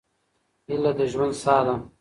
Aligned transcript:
هيله 0.69 0.91
د 0.97 0.99
ژوند 1.11 1.33
ساه 1.41 1.61
ده. 1.65 1.75